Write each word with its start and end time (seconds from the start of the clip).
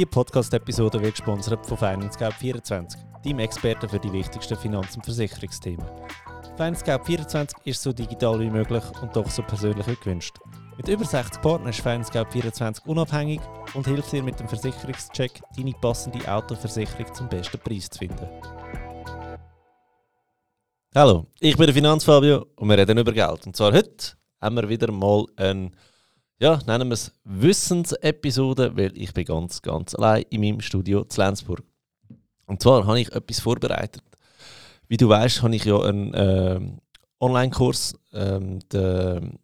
Die 0.00 0.06
Podcast-Episode 0.06 1.02
wird 1.02 1.16
gesponsert 1.16 1.66
von 1.66 1.76
FinanceGap24, 1.76 2.96
deinem 3.22 3.40
Experten 3.40 3.86
für 3.86 3.98
die 3.98 4.10
wichtigsten 4.10 4.56
Finanz- 4.56 4.96
und 4.96 5.04
Versicherungsthemen. 5.04 5.84
FinanceGap24 6.56 7.50
ist 7.64 7.82
so 7.82 7.92
digital 7.92 8.40
wie 8.40 8.48
möglich 8.48 8.82
und 9.02 9.14
doch 9.14 9.28
so 9.28 9.42
persönlich 9.42 9.86
wie 9.86 9.96
gewünscht. 9.96 10.38
Mit 10.78 10.88
über 10.88 11.04
60 11.04 11.42
Partnern 11.42 11.68
ist 11.68 11.86
FinanceGap24 11.86 12.86
unabhängig 12.86 13.42
und 13.74 13.86
hilft 13.86 14.10
dir 14.12 14.22
mit 14.22 14.40
dem 14.40 14.48
Versicherungscheck, 14.48 15.42
deine 15.54 15.72
passende 15.72 16.26
Autoversicherung 16.32 17.12
zum 17.12 17.28
besten 17.28 17.58
Preis 17.58 17.90
zu 17.90 17.98
finden. 17.98 18.26
Hallo, 20.94 21.26
ich 21.40 21.58
bin 21.58 21.66
der 21.66 21.74
Finanzfabio 21.74 22.46
und 22.56 22.70
wir 22.70 22.78
reden 22.78 22.96
über 22.96 23.12
Geld. 23.12 23.46
Und 23.46 23.54
zwar 23.54 23.74
heute 23.74 24.14
haben 24.40 24.56
wir 24.56 24.66
wieder 24.66 24.90
mal 24.92 25.26
ein 25.36 25.76
ja, 26.40 26.58
nennen 26.66 26.88
wir 26.88 26.94
es 26.94 27.12
Wissensepisode, 27.24 28.76
weil 28.76 28.96
ich 28.96 29.12
bin 29.12 29.24
ganz, 29.24 29.60
ganz 29.60 29.94
allein 29.94 30.24
in 30.30 30.40
meinem 30.40 30.60
Studio 30.60 31.04
zu 31.04 31.20
Lenzburg. 31.20 31.62
Und 32.46 32.62
zwar 32.62 32.86
habe 32.86 33.00
ich 33.00 33.12
etwas 33.12 33.40
vorbereitet. 33.40 34.02
Wie 34.88 34.96
du 34.96 35.08
weißt, 35.08 35.42
habe 35.42 35.54
ich 35.54 35.64
ja 35.64 35.78
einen 35.80 36.14
äh, 36.14 36.60
Online-Kurs, 37.20 37.94
ähm, 38.14 38.58
den 38.70 39.38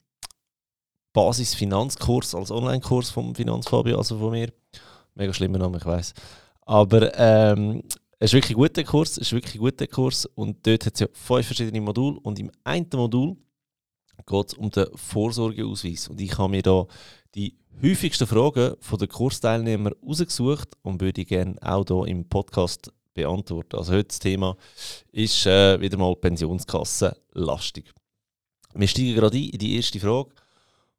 Basis-Finanzkurs 1.12 2.34
als 2.34 2.50
Online-Kurs 2.50 3.10
vom 3.10 3.34
Finanzfabio, 3.34 3.98
also 3.98 4.18
von 4.18 4.30
mir. 4.30 4.52
Mega 5.14 5.32
schlimmer 5.32 5.58
Name, 5.58 5.78
ich 5.78 5.84
weiß. 5.84 6.14
Aber 6.62 7.16
ähm, 7.18 7.82
es 8.18 8.30
ist 8.30 8.34
wirklich 8.34 8.56
ein 8.56 8.60
guter 8.60 8.84
Kurs, 8.84 9.12
es 9.12 9.18
ist 9.18 9.32
wirklich 9.32 9.54
ein 9.56 9.60
guter 9.60 9.86
Kurs 9.86 10.24
und 10.24 10.66
dort 10.66 10.86
hat 10.86 10.94
es 10.94 11.00
ja 11.00 11.06
fünf 11.12 11.46
verschiedene 11.46 11.80
Module 11.80 12.18
und 12.20 12.38
im 12.38 12.50
einen 12.64 12.88
Modul 12.94 13.36
geht 14.24 14.48
es 14.48 14.54
um 14.54 14.70
den 14.70 14.86
Vorsorgeausweis. 14.94 16.08
Und 16.08 16.20
ich 16.20 16.36
habe 16.38 16.50
mir 16.50 16.62
da 16.62 16.86
die 17.34 17.56
häufigsten 17.82 18.26
Fragen 18.26 18.74
von 18.80 18.98
den 18.98 19.08
Kursteilnehmern 19.08 19.94
rausgesucht 20.06 20.68
und 20.82 21.00
würde 21.00 21.24
gerne 21.24 21.56
auch 21.60 21.84
hier 21.86 22.06
im 22.06 22.28
Podcast 22.28 22.92
beantworten. 23.14 23.76
Also 23.76 23.92
heute 23.92 24.08
das 24.08 24.18
Thema 24.18 24.56
ist 25.12 25.46
äh, 25.46 25.80
wieder 25.80 25.98
mal 25.98 26.14
Pensionskasse 26.14 27.16
lastig. 27.32 27.92
Wir 28.74 28.88
steigen 28.88 29.14
gerade 29.14 29.36
ein 29.36 29.50
in 29.50 29.58
die 29.58 29.76
erste 29.76 29.98
Frage. 29.98 30.30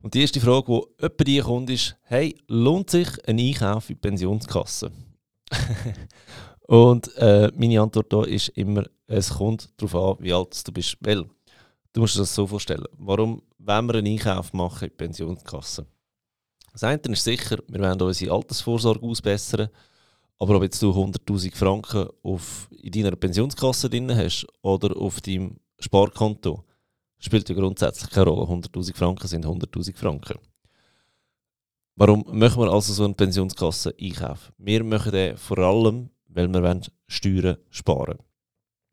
Und 0.01 0.13
die 0.13 0.21
erste 0.21 0.39
Frage, 0.39 0.65
die 0.99 1.03
etwa 1.05 1.23
die 1.23 1.39
kommt, 1.39 1.69
ist: 1.69 1.95
Hey, 2.03 2.35
lohnt 2.47 2.89
sich 2.89 3.07
ein 3.27 3.39
Einkauf 3.39 3.89
in 3.89 3.95
die 3.95 3.99
Pensionskasse? 4.01 4.91
und 6.67 7.15
äh, 7.17 7.51
meine 7.55 7.81
Antwort 7.81 8.11
da 8.11 8.23
ist 8.23 8.49
immer: 8.49 8.83
Es 9.07 9.29
kommt 9.29 9.69
darauf 9.77 10.17
an, 10.19 10.23
wie 10.23 10.33
alt 10.33 10.67
du 10.67 10.71
bist. 10.71 10.97
Weil 11.01 11.25
Du 11.97 12.01
musst 12.01 12.13
dir 12.13 12.19
das 12.19 12.35
so 12.35 12.45
vorstellen. 12.45 12.85
Warum 12.99 13.41
wollen 13.57 13.87
wir 13.87 13.95
einen 13.95 14.05
Einkauf 14.05 14.53
machen 14.53 14.83
in 14.83 14.89
die 14.91 14.95
Pensionskasse? 14.97 15.87
Das 16.71 16.83
eine 16.83 17.01
ist 17.01 17.23
sicher, 17.23 17.57
wir 17.67 17.79
wollen 17.79 17.99
unsere 17.99 18.35
Altersvorsorge 18.35 19.03
ausbessern. 19.03 19.69
Aber 20.37 20.57
ob 20.57 20.61
jetzt 20.61 20.79
du 20.79 20.91
100.000 20.91 21.55
Franken 21.55 22.07
auf, 22.21 22.69
in 22.69 22.91
deiner 22.91 23.15
Pensionskasse 23.15 23.89
drin 23.89 24.15
hast 24.15 24.45
oder 24.61 24.95
auf 24.95 25.21
deinem 25.21 25.59
Sparkonto, 25.79 26.65
spielt 27.17 27.49
ja 27.49 27.55
grundsätzlich 27.55 28.11
keine 28.11 28.29
Rolle. 28.29 28.45
100.000 28.45 28.95
Franken 28.95 29.27
sind 29.27 29.47
100.000 29.47 29.95
Franken. 29.95 30.37
Warum 31.95 32.25
machen 32.31 32.61
wir 32.61 32.71
also 32.71 32.93
so 32.93 33.05
eine 33.05 33.15
Pensionskasse 33.15 33.95
einkaufen? 33.99 34.53
Wir 34.59 34.83
machen 34.83 35.13
den 35.13 35.35
vor 35.35 35.57
allem, 35.57 36.11
weil 36.27 36.47
wir 36.47 36.81
Steuern 37.07 37.57
sparen 37.71 38.19
wollen. 38.19 38.27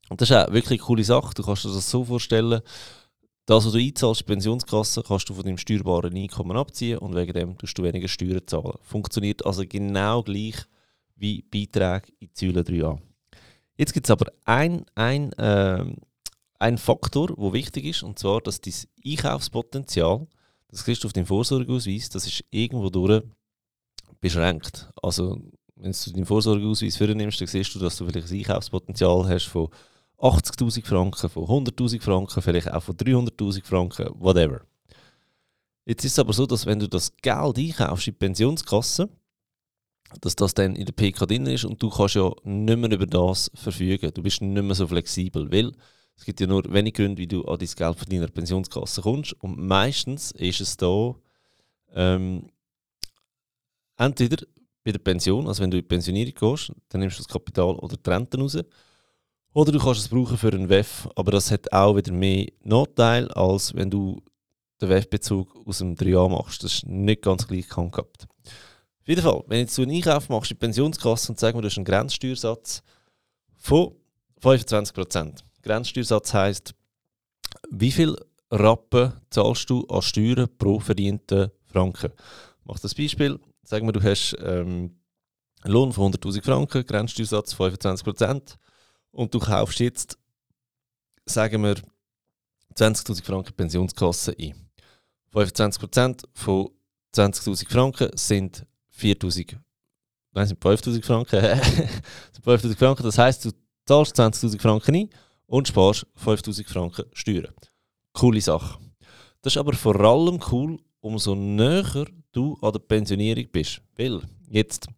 Und 0.09 0.21
das 0.21 0.31
ist 0.31 0.37
auch 0.37 0.53
wirklich 0.53 0.81
eine 0.81 0.87
coole 0.87 1.05
Sache. 1.05 1.35
Du 1.35 1.43
kannst 1.43 1.65
dir 1.65 1.73
das 1.73 1.91
so 1.91 2.05
vorstellen, 2.05 2.61
das, 3.47 3.67
was 3.67 3.73
du 3.73 3.79
einzahlst, 3.79 4.27
Pensionskasse, 4.27 5.03
kannst 5.03 5.29
du 5.29 5.35
von 5.35 5.45
deinem 5.45 5.59
steuerbaren 5.59 6.17
Einkommen 6.17 6.57
abziehen 6.57 6.99
und 6.99 7.15
wegen 7.15 7.33
dem 7.33 7.59
tust 7.59 7.77
du 7.77 7.83
weniger 7.83 8.09
Steuern 8.09 8.41
zahlen. 8.47 8.79
Funktioniert 8.83 9.45
also 9.45 9.65
genau 9.69 10.23
gleich 10.23 10.57
wie 11.17 11.43
Beiträge 11.43 12.13
in 12.21 12.31
Säule 12.33 12.63
3a. 12.63 12.99
Jetzt 13.77 13.93
gibt 13.93 14.07
es 14.07 14.11
aber 14.11 14.33
ein, 14.45 14.87
ein, 14.95 15.33
äh, 15.35 15.85
ein 16.59 16.79
Faktor, 16.79 17.29
der 17.37 17.53
wichtig 17.53 17.85
ist, 17.85 18.03
und 18.03 18.19
zwar, 18.19 18.41
dass 18.41 18.61
dein 18.61 18.75
Einkaufspotenzial, 19.05 20.27
das 20.69 20.85
kriegst 20.85 21.05
du 21.05 21.09
auf 21.09 21.13
deinem 21.13 21.27
Vorsorgeausweis, 21.27 22.09
das 22.09 22.27
ist 22.27 22.45
irgendwo 22.51 22.89
durch 22.89 23.23
beschränkt. 24.21 24.89
Also, 25.03 25.39
wenn 25.77 25.93
du 25.93 26.13
deinen 26.13 26.25
Vorsorgeausweis 26.25 26.97
vornimmst, 26.97 27.41
dann 27.41 27.49
siehst 27.49 27.75
du, 27.75 27.79
dass 27.79 27.97
du 27.97 28.07
vielleicht 28.07 28.31
ein 28.31 28.39
Einkaufspotenzial 28.39 29.29
hast 29.29 29.47
von 29.49 29.69
80.000 30.19 30.85
Franken, 30.85 31.29
von 31.29 31.45
100.000 31.45 32.01
Franken, 32.01 32.43
vielleicht 32.43 32.71
auch 32.71 32.83
von 32.83 32.97
300.000 32.97 33.65
Franken, 33.65 34.09
whatever. 34.19 34.61
Jetzt 35.85 36.05
ist 36.05 36.13
es 36.13 36.19
aber 36.19 36.33
so, 36.33 36.47
dass 36.47 36.67
wenn 36.67 36.79
du 36.79 36.89
das 36.89 37.15
Geld 37.17 37.59
einkaufst 37.59 38.07
in 38.07 38.15
die 38.15 38.19
Pensionskasse, 38.19 39.09
dass 40.21 40.37
das 40.37 40.55
dann 40.55 40.77
in 40.77 40.87
der 40.87 40.93
PK 40.93 41.27
drin 41.27 41.47
ist 41.47 41.65
und 41.65 41.83
du 41.83 41.91
kannst 41.91 42.15
ja 42.15 42.31
nicht 42.45 42.79
mehr 42.79 42.91
über 42.91 43.07
das 43.07 43.51
verfügen. 43.55 44.11
Du 44.15 44.23
bist 44.23 44.41
nicht 44.41 44.63
mehr 44.63 44.75
so 44.75 44.87
flexibel, 44.87 45.51
weil 45.51 45.73
es 46.17 46.25
gibt 46.25 46.41
ja 46.41 46.47
nur 46.47 46.63
wenige 46.73 47.03
Gründe, 47.03 47.21
wie 47.21 47.27
du 47.27 47.45
an 47.45 47.59
dein 47.59 47.69
Geld 47.69 47.99
von 47.99 48.09
deiner 48.09 48.29
Pensionskasse 48.29 49.03
kommst. 49.03 49.33
Und 49.43 49.59
meistens 49.59 50.31
ist 50.33 50.61
es 50.61 50.77
da 50.77 51.15
ähm, 51.95 52.51
entweder 53.97 54.47
bei 54.85 54.93
der 54.93 54.99
Pension, 55.01 55.49
also 55.49 55.63
wenn 55.63 55.71
du 55.71 55.79
in 55.79 55.83
die 55.83 55.89
Pensionierung 55.89 56.35
gehst, 56.35 56.73
dann 56.89 57.01
nimmst 57.01 57.19
du 57.19 57.23
das 57.23 57.33
Kapital 57.33 57.75
oder 57.77 57.97
die 57.97 58.11
Rente 58.11 58.39
raus. 58.39 58.59
Oder 59.55 59.71
du 59.71 59.79
kannst 59.79 60.01
es 60.01 60.09
brauchen 60.09 60.37
für 60.37 60.53
einen 60.53 60.69
WEF, 60.69 61.09
aber 61.15 61.31
das 61.31 61.53
hat 61.53 61.73
auch 61.73 61.95
wieder 61.95 62.13
mehr 62.13 62.49
Nachteil, 62.65 63.31
als 63.31 63.73
wenn 63.73 63.89
du 63.89 64.21
den 64.81 64.89
WEF-Bezug 64.89 65.65
aus 65.65 65.79
dem 65.79 65.95
3A 65.95 66.29
machst. 66.29 66.65
Das 66.65 66.75
ist 66.75 66.87
nicht 66.87 67.23
ganz 67.23 67.47
gleich 67.47 67.69
gehabt. 67.69 68.27
Auf 68.27 69.09
jeden 69.09 69.23
Fall, 69.23 69.45
wenn 69.47 69.61
jetzt 69.61 69.79
du 69.79 69.83
einen 69.83 69.93
Einkauf 69.93 70.29
machst 70.29 70.51
in 70.51 70.57
die 70.57 70.61
Pensionskasse 70.61 71.31
und 71.31 71.41
wir, 71.41 71.53
du 71.53 71.67
hast 71.69 71.77
einen 71.77 71.85
Grenzsteuersatz 71.85 72.83
von 73.57 73.95
25%. 74.43 75.45
Grenzsteuersatz 75.63 76.35
heisst, 76.35 76.75
wie 77.71 77.93
viel 77.93 78.17
Rappen 78.51 79.13
zahlst 79.31 79.71
du 79.71 79.87
an 79.87 80.03
Steuern 80.03 80.49
pro 80.59 80.81
verdienten 80.81 81.53
Franken? 81.67 82.11
Mach 82.65 82.81
das 82.81 82.95
Beispiel. 82.95 83.39
Sagen 83.63 83.87
wir, 83.87 83.93
du 83.93 84.03
hast 84.03 84.37
ähm, 84.41 84.97
einen 85.63 85.73
Lohn 85.73 85.93
von 85.93 86.13
100.000 86.13 86.43
Franken, 86.43 86.85
Grenzsteuersatz 86.85 87.55
25% 87.55 88.57
und 89.15 89.33
du 89.33 89.39
kaufst 89.39 89.81
jetzt, 89.81 90.19
sagen 91.25 91.63
wir, 91.63 91.77
20.000 92.77 93.25
Franken 93.25 93.55
Pensionskasse 93.55 94.37
ein. 94.39 94.55
25% 95.33 96.25
von 96.35 96.71
20.000 97.15 97.71
Franken 97.71 98.11
sind 98.17 98.67
4.000 98.97 99.57
Nein, 100.33 100.47
sind 100.49 100.61
5.000 100.61 101.05
Franken. 101.05 101.41
5.000 101.41 102.77
Franken. 102.77 103.05
Das 103.05 103.19
heisst, 103.19 103.45
du 103.45 103.51
zahlst 103.87 104.19
20.000 104.19 104.61
Franken 104.61 104.95
ein 104.97 105.11
und 105.47 105.69
sparst 105.69 106.07
5.000 106.25 106.69
Franken 106.69 107.05
Steuern. 107.13 107.55
Coole 108.13 108.41
Sache. 108.41 108.79
Das 109.43 109.53
ist 109.53 109.59
aber 109.59 109.75
vor 109.75 109.99
allem 110.01 110.41
cool, 110.51 110.79
umso 111.01 111.37
näher 111.37 112.07
du 112.33 112.59
an 112.63 112.73
der 112.73 112.81
Pensionierung 112.81 113.47
bist. 113.53 113.81
Weil, 113.97 114.23
jetzt, 114.49 114.89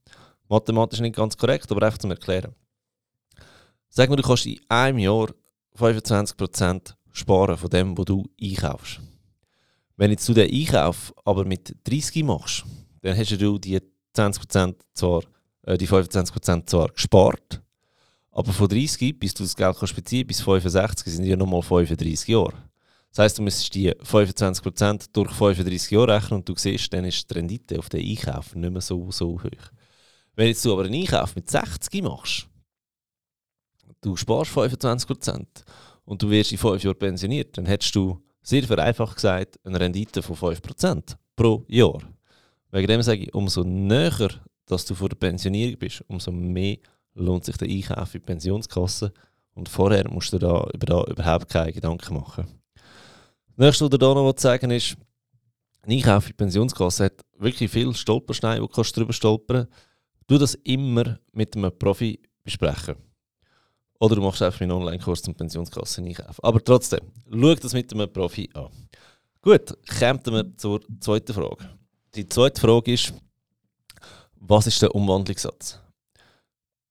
mathematisch 0.48 1.00
nicht 1.00 1.16
ganz 1.16 1.36
korrekt, 1.36 1.70
aber 1.70 1.84
einfach 1.84 1.98
zum 1.98 2.12
Erklären. 2.12 2.54
Sag 3.88 4.10
mal, 4.10 4.16
du 4.16 4.22
kannst 4.22 4.46
in 4.46 4.60
einem 4.68 4.98
Jahr 4.98 5.28
25% 5.78 6.94
sparen 7.12 7.56
von 7.56 7.70
dem, 7.70 7.96
was 7.96 8.04
du 8.04 8.24
einkaufst. 8.40 9.00
Wenn 9.96 10.10
jetzt 10.10 10.28
du 10.28 10.34
den 10.34 10.52
Einkauf 10.52 11.14
aber 11.24 11.44
mit 11.44 11.74
30 11.84 12.24
machst, 12.24 12.64
dann 13.02 13.16
hast 13.16 13.30
du 13.30 13.58
die 13.58 13.80
20% 14.14 14.74
zwar, 14.92 15.22
äh, 15.62 15.78
die 15.78 15.88
25% 15.88 16.66
zwar 16.66 16.88
gespart, 16.88 17.62
aber 18.30 18.52
von 18.52 18.68
30 18.68 19.18
bis 19.18 19.32
du 19.32 19.42
das 19.44 19.56
Geld 19.56 19.76
kannst 19.78 19.96
beziehen 19.96 20.26
bis 20.26 20.42
65 20.42 21.12
sind 21.12 21.24
ja 21.24 21.36
nochmal 21.36 21.62
35 21.62 22.28
Jahre. 22.28 22.52
Das 23.10 23.24
heisst, 23.24 23.38
du 23.38 23.42
müsstest 23.42 23.74
die 23.74 23.92
25% 23.92 25.06
durch 25.14 25.32
35 25.32 25.90
Jahre 25.90 26.16
rechnen 26.16 26.40
und 26.40 26.48
du 26.48 26.54
siehst, 26.54 26.92
dann 26.92 27.06
ist 27.06 27.30
die 27.30 27.34
Rendite 27.34 27.78
auf 27.78 27.88
den 27.88 28.06
Einkauf 28.06 28.54
nicht 28.54 28.70
mehr 28.70 28.82
so, 28.82 29.10
so 29.10 29.42
hoch. 29.42 29.70
Wenn 30.34 30.48
jetzt 30.48 30.62
du 30.66 30.74
aber 30.74 30.84
einen 30.84 31.00
Einkauf 31.00 31.34
mit 31.34 31.48
60 31.48 32.02
machst, 32.02 32.46
du 34.06 34.14
sparst 34.14 34.52
25% 34.52 35.44
und 36.04 36.22
du 36.22 36.30
wirst 36.30 36.52
in 36.52 36.58
5 36.58 36.84
Jahren 36.84 36.98
pensioniert, 36.98 37.58
dann 37.58 37.66
hättest 37.66 37.94
du, 37.96 38.22
sehr 38.40 38.62
vereinfacht 38.62 39.16
gesagt, 39.16 39.58
eine 39.64 39.80
Rendite 39.80 40.22
von 40.22 40.36
5% 40.36 41.16
pro 41.34 41.64
Jahr. 41.66 41.98
Wegen 42.70 42.86
dem 42.86 43.02
sage 43.02 43.24
ich, 43.24 43.34
umso 43.34 43.64
näher 43.64 44.28
dass 44.66 44.84
du 44.84 44.94
vor 44.94 45.08
der 45.08 45.16
Pensionierung 45.16 45.78
bist, 45.78 46.04
umso 46.08 46.32
mehr 46.32 46.78
lohnt 47.14 47.44
sich 47.44 47.56
der 47.56 47.68
Einkauf 47.68 48.14
in 48.14 48.20
die 48.20 48.26
Pensionskasse 48.26 49.12
und 49.54 49.68
vorher 49.68 50.08
musst 50.10 50.32
du 50.32 50.36
über 50.36 50.86
da 50.86 51.04
überhaupt 51.04 51.48
keine 51.48 51.72
Gedanken 51.72 52.14
machen. 52.14 52.46
Das 53.56 53.58
nächste, 53.58 53.86
was 53.86 53.92
ich 53.92 53.98
da 53.98 54.14
noch 54.14 54.34
sagen 54.36 54.70
ist, 54.70 54.96
ein 55.82 55.92
Einkauf 55.92 56.26
in 56.26 56.30
die 56.30 56.36
Pensionskasse 56.36 57.04
hat 57.04 57.24
wirklich 57.38 57.70
viele 57.70 57.94
Stolpersteine, 57.94 58.60
wo 58.60 58.66
du 58.66 58.82
drüber 58.82 59.12
stolpern 59.12 59.66
kannst. 59.68 60.26
Du 60.26 60.38
das 60.38 60.54
immer 60.64 61.20
mit 61.32 61.56
einem 61.56 61.76
Profi 61.78 62.20
besprechen. 62.42 63.05
Oder 63.98 64.16
du 64.16 64.22
machst 64.22 64.42
einfach 64.42 64.60
einen 64.60 64.72
Online-Kurs 64.72 65.22
zum 65.22 65.34
Pensionskassen 65.34 66.06
einkaufen. 66.06 66.40
Aber 66.42 66.62
trotzdem, 66.62 67.00
schau 67.30 67.54
das 67.54 67.72
mit 67.72 67.92
einem 67.92 68.12
Profi 68.12 68.48
an. 68.54 68.68
Gut, 69.40 69.76
kommen 69.98 70.20
wir 70.26 70.56
zur 70.56 70.80
zweiten 71.00 71.32
Frage. 71.32 71.70
Die 72.14 72.28
zweite 72.28 72.60
Frage 72.60 72.92
ist, 72.92 73.14
Was 74.48 74.66
ist 74.66 74.80
der 74.80 74.94
Umwandlungssatz? 74.94 75.80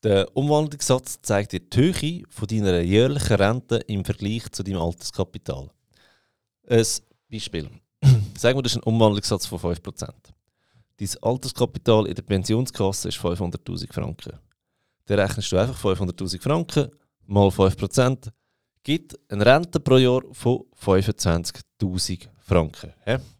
Der 0.03 0.35
Umwandlungssatz 0.35 1.19
zeigt 1.21 1.53
dir 1.53 1.61
die 1.61 1.77
Höhe 1.77 2.23
von 2.29 2.47
deiner 2.47 2.81
jährlichen 2.81 3.35
Rente 3.35 3.77
im 3.87 4.03
Vergleich 4.03 4.51
zu 4.51 4.61
deinem 4.61 4.81
Alterskapital. 4.81 5.69
Ein 6.67 6.85
Beispiel. 7.31 7.69
Sagen 8.37 8.57
wir, 8.57 8.63
das 8.63 8.73
ist 8.73 8.77
ein 8.77 8.83
Umwandlungssatz 8.83 9.45
von 9.45 9.59
5%. 9.59 10.11
Dein 10.97 11.09
Alterskapital 11.21 12.07
in 12.07 12.15
der 12.15 12.23
Pensionskasse 12.23 13.09
ist 13.09 13.17
500.000 13.17 13.91
Franken. 13.91 14.39
Dann 15.05 15.19
rechnest 15.19 15.51
du 15.51 15.57
einfach 15.57 15.79
500.000 15.83 16.41
Franken 16.41 16.91
mal 17.27 17.49
5%, 17.49 18.31
gibt 18.83 19.17
eine 19.31 19.45
Rente 19.45 19.79
pro 19.79 19.97
Jahr 19.97 20.21
von 20.31 20.65
25.000 20.79 22.27
Franken. 22.39 22.93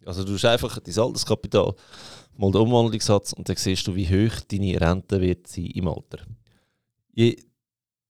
Also 0.04 0.24
du 0.24 0.34
hast 0.34 0.44
einfach 0.44 0.78
dein 0.80 0.98
Alterskapital 0.98 1.74
mal 2.36 2.50
den 2.50 2.60
Umwandlungssatz 2.60 3.32
und 3.32 3.48
dann 3.48 3.56
siehst 3.56 3.86
du, 3.86 3.94
wie 3.94 4.06
hoch 4.06 4.40
deine 4.48 4.80
Rente 4.80 5.20
wird 5.20 5.46
sein 5.46 5.66
im 5.66 5.88
Alter. 5.88 6.18
Je 7.12 7.36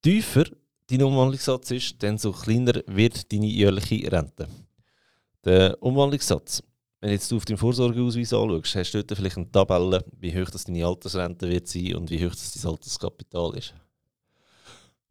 tiefer 0.02 0.44
dein 0.88 1.02
Umwandlungssatz 1.02 1.70
ist, 1.72 2.02
desto 2.02 2.32
kleiner 2.32 2.80
wird 2.86 3.30
deine 3.30 3.46
jährliche 3.46 4.10
Rente. 4.10 4.48
Der 5.44 5.80
Umwandlungssatz, 5.82 6.62
wenn 7.06 7.12
jetzt 7.12 7.30
du 7.30 7.36
auf 7.36 7.44
deinen 7.44 7.56
Vorsorgeausweis 7.56 8.32
anschaust, 8.32 8.74
hast 8.74 8.90
du 8.90 9.04
dort 9.04 9.16
vielleicht 9.16 9.36
eine 9.36 9.48
Tabelle, 9.48 10.04
wie 10.18 10.36
hoch 10.36 10.50
das 10.50 10.64
deine 10.64 10.84
Altersrente 10.84 11.48
wird 11.48 11.68
sein 11.68 11.94
und 11.94 12.10
wie 12.10 12.26
hoch 12.26 12.32
das 12.32 12.54
dein 12.54 12.68
Alterskapital 12.68 13.56
ist. 13.56 13.74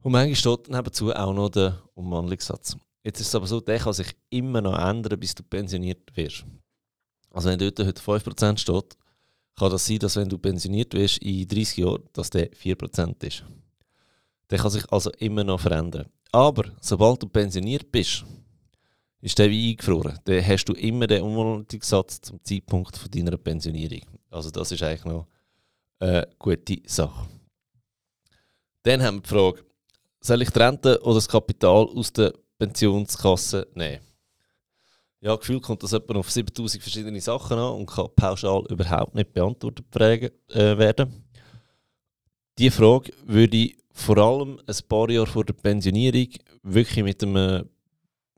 Und 0.01 0.11
manchmal 0.11 0.35
steht 0.35 0.69
nebenzu 0.69 1.13
auch 1.13 1.33
noch 1.33 1.47
der 1.47 1.81
Umwandlungssatz. 1.93 2.75
Jetzt 3.01 3.21
ist 3.21 3.27
es 3.27 3.35
aber 3.35 3.47
so, 3.47 3.61
der 3.61 3.79
kann 3.79 3.93
sich 3.93 4.07
immer 4.29 4.59
noch 4.59 4.77
ändern, 4.77 5.17
bis 5.17 5.35
du 5.35 5.43
pensioniert 5.43 6.01
wirst. 6.17 6.43
Also 7.31 7.47
wenn 7.47 7.59
dort 7.59 7.79
heute 7.79 8.01
5% 8.01 8.57
steht, 8.57 8.97
kann 9.57 9.71
das 9.71 9.85
sein, 9.85 9.99
dass 9.99 10.17
wenn 10.17 10.27
du 10.27 10.37
pensioniert 10.37 10.93
wirst 10.93 11.19
in 11.19 11.47
30 11.47 11.77
Jahren, 11.77 12.03
dass 12.11 12.29
der 12.29 12.51
4% 12.51 13.23
ist. 13.23 13.45
Der 14.49 14.59
kann 14.59 14.69
sich 14.69 14.83
also 14.91 15.11
immer 15.11 15.45
noch 15.45 15.61
verändern. 15.61 16.07
Aber 16.33 16.65
sobald 16.81 17.23
du 17.23 17.29
pensioniert 17.29 17.89
bist, 17.89 18.25
ist 19.25 19.39
der 19.39 19.49
wie 19.49 19.71
eingefroren. 19.71 20.19
Dann 20.25 20.47
hast 20.47 20.65
du 20.65 20.73
immer 20.73 21.07
den 21.07 21.23
Umwandlungssatz 21.23 22.21
zum 22.21 22.43
Zeitpunkt 22.43 22.95
von 22.95 23.09
deiner 23.09 23.37
Pensionierung. 23.37 24.01
Also 24.29 24.51
das 24.51 24.71
ist 24.71 24.83
eigentlich 24.83 25.05
noch 25.05 25.25
eine 25.99 26.27
gute 26.37 26.77
Sache. 26.85 27.27
Dann 28.83 29.01
haben 29.01 29.17
wir 29.17 29.21
die 29.21 29.29
Frage, 29.29 29.65
soll 30.21 30.43
ich 30.43 30.51
die 30.51 30.59
Rente 30.59 31.01
oder 31.01 31.15
das 31.15 31.27
Kapital 31.27 31.87
aus 31.87 32.13
der 32.13 32.33
Pensionskasse 32.59 33.67
nehmen? 33.73 34.03
Ja, 35.21 35.35
gefühlt 35.35 35.63
kommt 35.63 35.81
das 35.81 35.93
etwa 35.93 36.19
auf 36.19 36.29
7000 36.29 36.83
verschiedene 36.83 37.19
Sachen 37.19 37.57
an 37.57 37.73
und 37.73 37.87
kann 37.87 38.09
pauschal 38.15 38.63
überhaupt 38.69 39.15
nicht 39.15 39.33
beantwortet 39.33 39.87
äh, 40.51 40.77
werden. 40.77 41.25
Diese 42.59 42.75
Frage 42.75 43.11
würde 43.25 43.57
ich 43.57 43.77
vor 43.91 44.19
allem 44.19 44.59
ein 44.67 44.87
paar 44.87 45.09
Jahre 45.09 45.25
vor 45.25 45.45
der 45.45 45.53
Pensionierung 45.53 46.27
wirklich 46.61 47.03
mit 47.03 47.23
einem, 47.23 47.67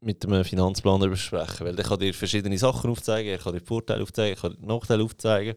mit 0.02 0.26
einem 0.26 0.44
Finanzplaner 0.44 1.08
besprechen. 1.08 1.66
Weil 1.66 1.76
der 1.76 1.86
kann 1.86 2.00
dir 2.00 2.14
verschiedene 2.14 2.58
Sachen 2.58 2.90
aufzeigen, 2.90 3.32
er 3.32 3.38
kann 3.38 3.54
dir 3.54 3.62
Vorteile 3.62 4.04
aufzeigen, 4.04 4.36
er 4.36 4.42
kann 4.42 4.60
dir 4.60 4.68
Nachteile 4.68 5.04
aufzeigen. 5.04 5.56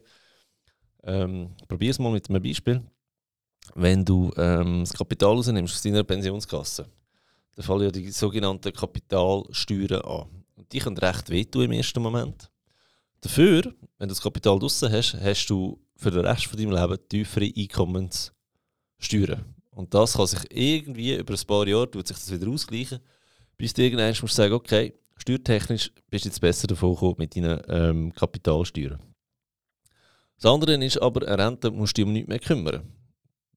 Ähm, 1.03 1.55
Probier 1.67 1.91
es 1.91 1.99
mal 1.99 2.11
mit 2.11 2.29
einem 2.29 2.41
Beispiel. 2.41 2.81
Wenn 3.75 4.03
du 4.03 4.31
ähm, 4.37 4.81
das 4.81 4.93
Kapital 4.93 5.35
rausnimmst 5.35 5.75
aus 5.75 5.81
deiner 5.81 6.03
Pensionskasse, 6.03 6.87
dann 7.55 7.65
fallen 7.65 7.83
ja 7.83 7.91
die 7.91 8.11
sogenannten 8.11 8.73
Kapitalsteuern 8.73 10.01
an. 10.01 10.27
Und 10.55 10.71
die 10.71 10.79
können 10.79 10.97
recht 10.97 11.29
wehtun 11.29 11.63
im 11.63 11.71
ersten 11.73 12.01
Moment. 12.01 12.49
Dafür, 13.21 13.63
wenn 13.97 14.07
du 14.07 14.13
das 14.15 14.21
Kapital 14.21 14.57
draussen 14.57 14.91
hast, 14.91 15.13
hast 15.13 15.45
du 15.47 15.79
für 15.95 16.11
den 16.11 16.25
Rest 16.25 16.47
von 16.47 16.57
deinem 16.57 16.71
Leben 16.71 16.97
tiefere 17.07 17.51
Einkommenssteuern. 17.55 19.45
Und 19.69 19.93
das 19.93 20.13
kann 20.13 20.27
sich 20.27 20.43
irgendwie 20.49 21.15
über 21.15 21.33
ein 21.33 21.47
paar 21.47 21.67
Jahre 21.67 21.89
tut 21.89 22.07
sich 22.07 22.17
das 22.17 22.31
wieder 22.31 22.49
ausgleichen, 22.49 22.99
bis 23.61 23.75
du 23.75 23.83
irgendwann 23.83 24.15
musst 24.19 24.35
sagen, 24.35 24.55
okay, 24.55 24.91
steuertechnisch 25.17 25.91
bist 26.09 26.25
du 26.25 26.29
jetzt 26.29 26.41
besser 26.41 26.65
davon 26.65 26.95
gekommen 26.95 27.15
mit 27.19 27.35
deinen 27.35 27.61
ähm, 27.67 28.11
Kapitalsteuern. 28.11 28.99
Das 30.35 30.51
andere 30.51 30.83
ist 30.83 30.99
aber, 30.99 31.27
eine 31.27 31.45
Rente 31.45 31.69
musst 31.69 31.95
du 31.95 32.01
dich 32.01 32.07
um 32.07 32.13
nichts 32.13 32.27
mehr 32.27 32.39
kümmern. 32.39 32.81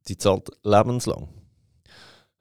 Die 0.06 0.18
zahlt 0.18 0.50
lebenslang. 0.62 1.28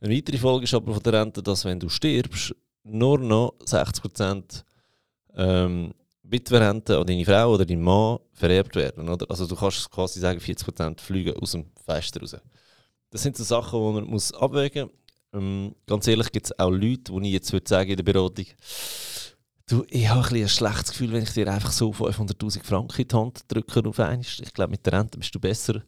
Eine 0.01 0.13
weitere 0.13 0.37
Folge 0.37 0.65
ist 0.65 0.73
aber 0.73 0.93
von 0.93 1.03
der 1.03 1.13
Rente, 1.13 1.41
dass 1.41 1.63
wenn 1.63 1.79
du 1.79 1.87
stirbst, 1.87 2.53
nur 2.83 3.17
noch 3.17 3.53
60% 3.59 4.65
ähm, 5.35 5.93
Witwerrente 6.23 6.97
an 6.97 7.07
deine 7.07 7.23
Frau 7.23 7.53
oder 7.53 7.65
deinen 7.65 7.81
Mann 7.81 8.19
vererbt 8.33 8.75
werden. 8.75 9.07
Oder? 9.07 9.25
Also 9.29 9.47
du 9.47 9.55
kannst 9.55 9.89
quasi 9.89 10.19
sagen, 10.19 10.41
40% 10.41 10.99
fliegen 10.99 11.37
aus 11.37 11.53
dem 11.53 11.67
Fenster 11.85 12.19
raus. 12.19 12.35
Das 13.09 13.23
sind 13.23 13.37
so 13.37 13.45
Sachen, 13.45 13.79
die 13.79 13.93
man 13.93 14.03
muss 14.03 14.33
abwägen 14.33 14.87
muss. 14.87 15.02
Ähm, 15.33 15.75
ganz 15.87 16.07
ehrlich 16.07 16.31
gibt 16.31 16.45
es 16.45 16.59
auch 16.59 16.69
Leute, 16.69 17.11
die 17.11 17.27
ich 17.27 17.33
jetzt 17.33 17.51
würde 17.51 17.67
sagen 17.67 17.89
in 17.89 17.97
der 17.97 18.03
Beratung, 18.03 18.45
du, 19.67 19.83
ich 19.89 20.07
habe 20.07 20.27
ein, 20.27 20.43
ein 20.43 20.49
schlechtes 20.49 20.91
Gefühl, 20.91 21.11
wenn 21.11 21.23
ich 21.23 21.33
dir 21.33 21.51
einfach 21.51 21.71
so 21.71 21.91
500'000 21.91 22.63
Franken 22.63 23.01
in 23.01 23.07
die 23.07 23.15
Hand 23.15 23.41
drücke 23.47 23.87
auf 23.87 23.99
einmal. 23.99 24.19
Ich 24.21 24.53
glaube, 24.53 24.71
mit 24.71 24.85
der 24.85 24.93
Rente 24.93 25.17
bist 25.17 25.33
du 25.33 25.39
besser 25.39 25.81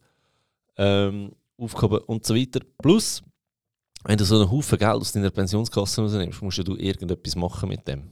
ähm, 0.77 1.31
aufgehoben 1.57 1.99
und 1.99 2.25
so 2.25 2.35
weiter. 2.35 2.59
Plus, 2.81 3.23
wenn 4.03 4.17
du 4.17 4.25
so 4.25 4.35
einen 4.39 4.51
Haufen 4.51 4.77
Geld 4.77 4.91
aus 4.91 5.11
deiner 5.11 5.31
Pensionskasse 5.31 6.01
rausnimmst, 6.01 6.41
musst 6.41 6.67
du 6.67 6.75
irgendetwas 6.75 7.35
machen 7.35 7.69
mit 7.69 7.87
dem. 7.87 8.11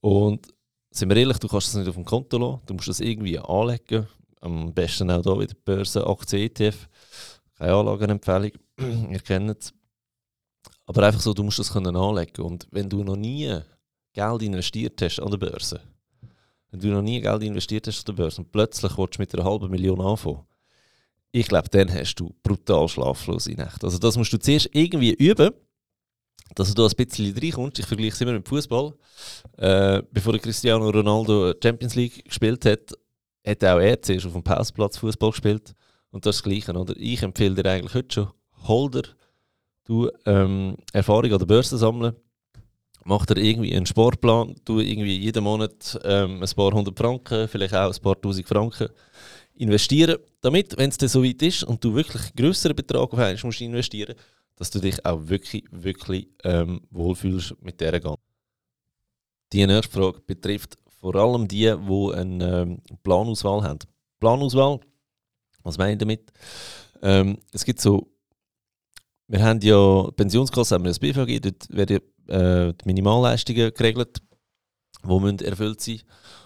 Und 0.00 0.48
sind 0.90 1.08
wir 1.08 1.16
ehrlich, 1.16 1.38
du 1.38 1.48
kannst 1.48 1.68
das 1.68 1.74
nicht 1.74 1.88
auf 1.88 1.94
dem 1.94 2.04
Konto 2.04 2.38
lassen, 2.38 2.60
du 2.66 2.74
musst 2.74 2.88
das 2.88 3.00
irgendwie 3.00 3.38
anlegen. 3.38 4.06
Am 4.40 4.74
besten 4.74 5.10
auch 5.10 5.22
hier 5.22 5.40
wieder 5.40 5.54
Börse, 5.64 6.06
Aktien, 6.06 6.42
ETF 6.42 6.88
keine 7.56 7.74
Anlagenempfehlung, 7.74 8.52
ihr 9.10 9.20
kennt 9.20 9.50
es. 9.50 9.74
Aber 10.86 11.02
einfach 11.02 11.20
so, 11.20 11.32
du 11.32 11.42
musst 11.42 11.58
das 11.58 11.72
können 11.72 11.96
anlegen. 11.96 12.42
Und 12.42 12.66
wenn 12.70 12.88
du 12.88 13.02
noch 13.02 13.16
nie 13.16 13.58
Geld 14.12 14.42
investiert 14.42 15.00
hast 15.02 15.20
an 15.20 15.30
der 15.30 15.38
Börse, 15.38 15.80
wenn 16.70 16.80
du 16.80 16.88
noch 16.88 17.02
nie 17.02 17.20
Geld 17.20 17.42
investiert 17.42 17.86
hast 17.86 18.00
an 18.00 18.16
der 18.16 18.22
Börse 18.22 18.42
und 18.42 18.52
plötzlich 18.52 18.96
willst 18.98 19.16
du 19.16 19.22
mit 19.22 19.34
einer 19.34 19.44
halben 19.44 19.70
Million 19.70 20.00
anfangen, 20.00 20.44
ich 21.32 21.48
glaube, 21.48 21.68
dann 21.68 21.92
hast 21.92 22.14
du 22.16 22.32
brutal 22.44 22.88
schlaflose 22.88 23.50
Nächte. 23.50 23.84
Also 23.86 23.98
das 23.98 24.16
musst 24.16 24.32
du 24.32 24.38
zuerst 24.38 24.70
irgendwie 24.72 25.14
üben, 25.14 25.50
dass 26.54 26.72
du 26.72 26.74
da 26.74 26.86
ein 26.86 27.06
bisschen 27.06 27.36
reinkommst. 27.36 27.80
Ich 27.80 27.86
vergleiche 27.86 28.12
es 28.12 28.20
immer 28.20 28.34
mit 28.34 28.48
Fußball. 28.48 28.94
Äh, 29.56 30.02
bevor 30.12 30.38
Cristiano 30.38 30.90
Ronaldo 30.90 31.52
Champions 31.60 31.96
League 31.96 32.24
gespielt 32.24 32.64
hat, 32.64 32.92
hat 33.44 33.64
auch 33.64 33.80
er 33.80 34.00
zuerst 34.00 34.26
auf 34.26 34.32
dem 34.32 34.44
Pausplatz 34.44 34.96
Fußball 34.98 35.30
gespielt. 35.30 35.74
Und 36.10 36.24
das, 36.24 36.36
ist 36.36 36.46
das 36.46 36.50
Gleiche, 36.50 36.72
oder? 36.72 36.94
Ich 36.96 37.22
empfehle 37.22 37.60
dir 37.60 37.68
eigentlich 37.68 37.94
heute 37.94 38.14
schon, 38.14 38.28
hol 38.68 38.90
dir 38.90 39.02
du, 39.84 40.10
ähm, 40.26 40.76
Erfahrung 40.92 41.32
an 41.32 41.38
der 41.38 41.46
Börse 41.46 41.78
sammeln, 41.78 42.14
mach 43.04 43.26
dir 43.26 43.36
irgendwie 43.36 43.74
einen 43.74 43.86
Sportplan, 43.86 44.56
du 44.64 44.80
irgendwie 44.80 45.18
jeden 45.18 45.44
Monat 45.44 45.98
ähm, 46.04 46.42
ein 46.42 46.56
paar 46.56 46.72
hundert 46.72 46.98
Franken, 46.98 47.48
vielleicht 47.48 47.74
auch 47.74 47.94
ein 47.94 48.02
paar 48.02 48.20
tausend 48.20 48.48
Franken 48.48 48.88
investieren, 49.54 50.18
damit, 50.40 50.76
wenn 50.76 50.90
es 50.90 50.98
dann 50.98 51.08
so 51.08 51.22
weit 51.22 51.42
ist 51.42 51.64
und 51.64 51.82
du 51.84 51.94
wirklich 51.94 52.22
einen 52.22 52.36
grösseren 52.36 52.76
Betrag 52.76 53.12
einmal 53.12 53.36
musst 53.42 53.60
investieren, 53.60 54.14
dass 54.56 54.70
du 54.70 54.80
dich 54.80 55.04
auch 55.04 55.20
wirklich, 55.28 55.64
wirklich 55.70 56.28
ähm, 56.42 56.80
wohlfühlst 56.90 57.54
mit 57.60 57.80
dieser 57.80 58.00
Gang. 58.00 58.18
Die 59.52 59.66
nächste 59.66 59.92
Frage 59.92 60.20
betrifft 60.20 60.78
vor 61.00 61.14
allem 61.14 61.46
die, 61.46 61.58
die 61.58 62.14
eine 62.14 62.62
ähm, 62.62 62.82
Planauswahl 63.02 63.62
haben. 63.62 63.78
Planauswahl 64.18 64.80
was 65.64 65.78
meine 65.78 65.92
ich 65.92 65.98
damit? 65.98 66.32
Ähm, 67.02 67.38
es 67.52 67.64
gibt 67.64 67.80
so, 67.80 68.06
wir 69.28 69.42
haben 69.42 69.60
ja 69.60 70.10
Pensionskasse, 70.16 70.74
haben 70.74 70.84
wir 70.84 70.90
das 70.90 70.98
BVG, 70.98 71.40
dort 71.40 71.68
werden 71.70 72.00
äh, 72.28 72.72
die 72.72 72.86
Minimalleistungen 72.86 73.72
geregelt, 73.72 74.18
die 75.02 75.20
müssen 75.20 75.38
erfüllt 75.40 75.80
sein 75.80 76.00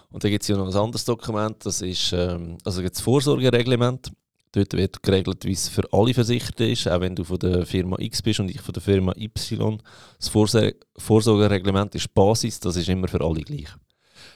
Und 0.09 0.23
dann 0.23 0.31
gibt 0.31 0.43
es 0.43 0.47
ja 0.47 0.57
noch 0.57 0.67
ein 0.67 0.75
anderes 0.75 1.05
Dokument, 1.05 1.65
das 1.65 1.81
ist 1.81 2.13
ähm, 2.13 2.57
also 2.63 2.81
das 2.81 3.01
Vorsorgereglement. 3.01 4.11
Dort 4.51 4.73
wird 4.73 5.03
geregelt, 5.03 5.45
wie 5.45 5.51
es 5.51 5.69
für 5.69 5.83
alle 5.91 6.11
Versicherten 6.11 6.69
ist, 6.69 6.87
auch 6.87 7.01
wenn 7.01 7.15
du 7.15 7.23
von 7.23 7.37
der 7.37 7.67
Firma 7.67 7.97
X 7.99 8.19
bist 8.23 8.39
und 8.39 8.49
ich 8.49 8.61
von 8.61 8.73
der 8.73 8.81
Firma 8.81 9.13
Y. 9.15 9.79
Das 10.17 10.31
Vorsorgereglement 10.97 11.93
ist 11.93 12.11
Basis, 12.15 12.59
das 12.59 12.75
ist 12.75 12.89
immer 12.89 13.07
für 13.07 13.21
alle 13.21 13.41
gleich. 13.41 13.67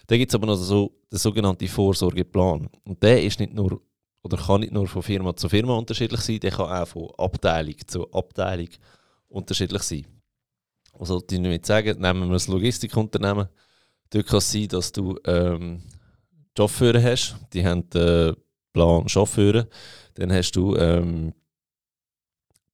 Dann 0.06 0.20
gibt 0.20 0.32
es 0.32 0.36
aber 0.36 0.46
noch 0.46 0.56
so 0.56 0.92
den 1.12 1.18
sogenannten 1.18 1.68
Vorsorgeplan. 1.68 2.70
Und 2.84 3.02
der 3.02 3.24
ist 3.24 3.40
nicht 3.40 3.56
nur 3.56 3.82
oder 4.24 4.38
kann 4.38 4.62
nicht 4.62 4.74
nur 4.74 4.88
von 4.88 5.03
Firma 5.03 5.36
zu 5.36 5.50
Firma 5.50 5.77
unterschiedlich 5.77 6.22
sein, 6.22 6.39
der 6.39 6.51
kann 6.51 6.72
auch 6.72 6.88
von 6.88 7.12
Abteilung 7.18 7.75
zu 7.86 8.12
Abteilung 8.12 8.70
unterschiedlich 9.27 9.84
sein. 9.84 10.06
Was 10.94 11.10
sollte 11.10 11.36
ich 11.36 11.42
damit 11.42 11.65
sagen? 11.65 12.00
Nehmen 12.00 12.30
wir 12.30 12.38
ein 12.38 12.51
Logistikunternehmen. 12.51 13.48
Dort 14.10 14.27
kann 14.27 14.38
es 14.38 14.51
sein, 14.51 14.68
dass 14.68 14.92
du 14.92 15.18
ähm, 15.25 15.82
Chauffeure 16.58 17.01
hast, 17.01 17.36
die 17.51 17.65
haben 17.65 17.89
den 17.89 18.36
Plan 18.72 19.10
Chauffeure. 19.10 19.68
Dann 20.13 20.32
hast 20.32 20.51
du 20.56 20.75
ähm, 20.75 21.34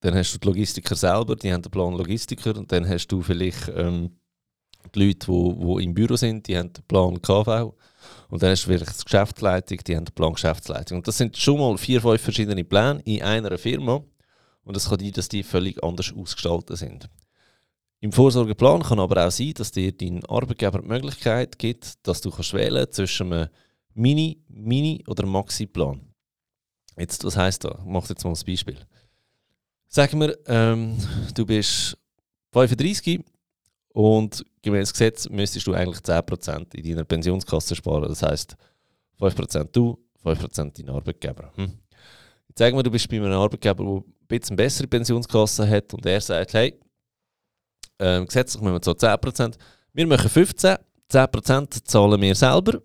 dann 0.01 0.15
hast 0.15 0.34
du 0.34 0.38
die 0.38 0.48
Logistiker 0.48 0.96
selber, 0.96 1.36
die 1.36 1.51
haben 1.51 1.62
den 1.62 1.72
Plan 1.72 1.94
Logistiker 1.94 2.56
und 2.56 2.72
dann 2.72 2.88
hast 2.88 3.08
du 3.08 3.22
vielleicht 3.22 3.70
ähm, 3.75 4.19
Die 4.94 5.08
Leute, 5.08 5.28
die, 5.28 5.78
die 5.78 5.84
im 5.84 5.94
Büro 5.94 6.16
sind, 6.16 6.48
die 6.48 6.58
haben 6.58 6.74
den 6.74 6.84
Plan 6.84 7.22
KV. 7.22 7.74
Und 8.30 8.44
dann 8.44 8.52
hast 8.52 8.66
du 8.66 8.70
wirklich 8.70 8.96
die 8.96 9.04
Geschäftsleitung, 9.04 9.78
die 9.86 9.96
haben 9.96 10.06
den 10.06 10.14
Plan 10.14 10.34
Geschäftsleitung. 10.34 11.00
Und 11.00 11.08
das 11.08 11.18
sind 11.18 11.38
schon 11.38 11.60
mal 11.60 11.78
vier, 11.78 12.02
fünf 12.02 12.22
verschiedene 12.22 12.64
Pläne 12.64 13.02
in 13.06 13.22
einer 13.22 13.58
Firma. 13.58 14.04
Und 14.64 14.78
es 14.78 14.90
kann 14.90 15.00
sein, 15.00 15.12
dass 15.12 15.30
die 15.30 15.44
völlig 15.44 15.84
anders 15.84 16.14
ausgestaltet 16.16 16.78
sind. 16.78 17.10
Im 18.02 18.12
Vorsorgeplan 18.12 18.84
kann 18.84 19.00
aber 19.00 19.28
auch 19.28 19.32
sein, 19.32 19.54
dass 19.56 19.72
dir 19.72 19.92
dein 19.92 20.24
Arbeitgeber 20.26 20.80
die 20.80 20.88
Möglichkeit 20.88 21.60
gibt, 21.60 22.08
dass 22.08 22.22
du 22.22 22.32
kannst 22.32 22.54
wählen 22.54 22.90
zwischen 22.92 23.34
einem 23.34 23.50
Mini, 23.94 24.42
Mini 24.48 25.04
oder 25.08 25.26
Maxi-Plan. 25.26 26.00
Jetzt, 26.98 27.24
was 27.26 27.36
heisst 27.36 27.64
das? 27.64 27.78
Ich 27.80 27.86
mache 27.86 28.10
jetzt 28.10 28.24
mal 28.24 28.34
ein 28.34 28.46
Beispiel. 28.46 28.78
Sagen 29.88 30.22
wir, 30.22 30.38
ähm, 30.48 30.98
du 31.34 31.46
bist 31.46 31.98
35 32.54 33.26
und 33.93 34.46
gemäß 34.62 34.91
Gesetz 34.91 35.29
müsstest 35.29 35.67
du 35.67 35.74
eigentlich 35.74 36.00
10% 36.00 36.75
in 36.75 36.84
deiner 36.84 37.03
Pensionskasse 37.03 37.75
sparen. 37.75 38.10
Das 38.10 38.24
heisst, 38.24 38.55
5% 39.19 39.69
du, 39.72 39.98
5% 40.24 40.74
dein 40.77 40.89
Arbeitgeber. 40.89 41.51
Hm? 41.55 41.74
Jetzt 42.48 42.60
sagen 42.60 42.77
wir, 42.77 42.84
du 42.84 42.91
bist 42.91 43.10
bei 43.10 43.17
einem 43.17 43.31
Arbeitgeber, 43.34 43.84
der 43.84 43.93
ein 43.96 44.03
bisschen 44.27 44.55
bessere 44.55 44.88
Pensionskasse 44.88 45.67
hat 45.67 45.93
und 45.93 46.05
er 46.05 46.22
sagt, 46.22 46.53
hey, 46.53 46.79
ähm, 48.00 48.25
gesetzlich 48.25 48.62
müssen 48.62 48.75
wir 48.75 48.81
so 48.84 48.91
10%, 48.91 49.55
wir 49.93 50.08
machen 50.08 50.29
15, 50.29 50.77
10% 51.12 51.84
zahlen 51.84 52.22
wir 52.22 52.36
selber, 52.36 52.81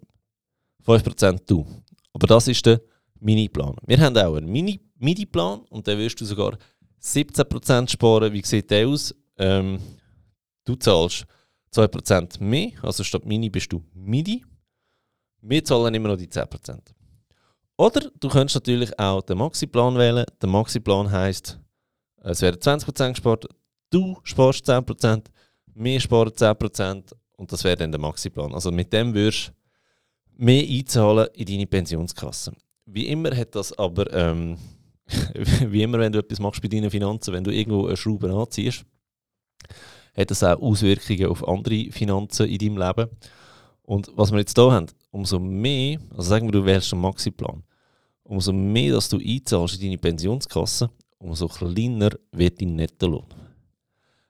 5% 0.86 1.40
du. 1.46 1.66
Aber 2.12 2.26
das 2.26 2.48
ist 2.48 2.64
der 2.66 2.80
Mini-Plan. 3.20 3.76
Wir 3.86 4.00
haben 4.00 4.16
auch 4.18 4.36
einen 4.36 4.50
Mini-Plan 4.50 5.60
und 5.70 5.86
dann 5.86 5.98
wirst 5.98 6.20
du 6.20 6.24
sogar 6.24 6.56
17% 7.02 7.90
sparen. 7.90 8.32
Wie 8.32 8.42
sieht 8.42 8.70
der 8.70 8.88
aus? 8.88 9.14
Ähm, 9.38 9.78
du 10.64 10.74
zahlst 10.76 11.26
2% 11.74 12.42
mehr, 12.42 12.72
also 12.82 13.02
statt 13.02 13.24
Mini 13.24 13.50
bist 13.50 13.72
du 13.72 13.82
Midi. 13.94 14.44
Wir 15.42 15.64
zahlen 15.64 15.94
immer 15.94 16.08
noch 16.08 16.16
die 16.16 16.28
10%. 16.28 16.78
Oder 17.76 18.10
du 18.20 18.28
kannst 18.28 18.54
natürlich 18.54 18.96
auch 18.98 19.22
den 19.22 19.38
Maxi-Plan 19.38 19.98
wählen. 19.98 20.24
Der 20.40 20.48
Maxi-Plan 20.48 21.10
heisst, 21.10 21.58
es 22.22 22.40
werden 22.40 22.60
20% 22.60 23.10
gespart, 23.10 23.46
du 23.90 24.18
sparst 24.22 24.68
10%, 24.68 25.24
wir 25.74 26.00
sparen 26.00 26.30
10% 26.30 27.12
und 27.36 27.52
das 27.52 27.64
wäre 27.64 27.76
dann 27.76 27.90
der 27.90 28.00
Maxi-Plan. 28.00 28.54
Also 28.54 28.70
mit 28.70 28.92
dem 28.92 29.12
wirst 29.12 29.48
du 29.48 29.52
mehr 30.36 30.64
einzahlen 30.66 31.28
in 31.34 31.46
deine 31.46 31.66
Pensionskasse. 31.66 32.52
Wie 32.86 33.08
immer 33.08 33.34
hat 33.36 33.54
das 33.54 33.72
aber, 33.76 34.12
ähm, 34.12 34.58
wie 35.66 35.82
immer, 35.82 35.98
wenn 35.98 36.12
du 36.12 36.18
etwas 36.18 36.38
machst 36.38 36.62
bei 36.62 36.68
deinen 36.68 36.90
Finanzen, 36.90 37.32
wenn 37.34 37.44
du 37.44 37.50
irgendwo 37.50 37.86
eine 37.86 37.96
Schraube 37.96 38.32
anziehst, 38.32 38.84
hat 40.16 40.30
das 40.30 40.42
auch 40.42 40.60
Auswirkungen 40.60 41.26
auf 41.26 41.46
andere 41.46 41.90
Finanzen 41.90 42.46
in 42.46 42.58
deinem 42.58 42.78
Leben. 42.78 43.10
Und 43.82 44.10
was 44.14 44.32
wir 44.32 44.38
jetzt 44.38 44.56
hier 44.56 44.72
haben, 44.72 44.86
umso 45.10 45.38
mehr, 45.38 45.98
also 46.10 46.22
sagen 46.22 46.46
wir, 46.46 46.52
du 46.52 46.64
wählst 46.64 46.92
einen 46.92 47.02
Maxi-Plan, 47.02 47.62
umso 48.22 48.52
mehr, 48.52 48.94
dass 48.94 49.08
du 49.08 49.18
einzahlst 49.18 49.76
in 49.76 49.88
deine 49.88 49.98
Pensionskasse, 49.98 50.90
umso 51.18 51.48
kleiner 51.48 52.10
wird 52.32 52.60
dein 52.60 52.76
Nettolohn. 52.76 53.26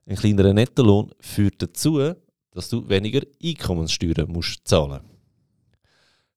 Ein 0.06 0.16
kleinerer 0.16 0.52
Nettolohn 0.52 1.12
führt 1.20 1.62
dazu, 1.62 2.14
dass 2.50 2.68
du 2.68 2.88
weniger 2.88 3.22
Einkommenssteuern 3.42 4.30
musst 4.30 4.66
zahlen 4.66 5.00